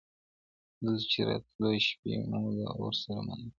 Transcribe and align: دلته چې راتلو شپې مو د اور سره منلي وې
دلته 0.83 1.03
چې 1.11 1.19
راتلو 1.27 1.67
شپې 1.87 2.13
مو 2.29 2.41
د 2.55 2.59
اور 2.79 2.93
سره 3.01 3.19
منلي 3.27 3.45
وې 3.47 3.49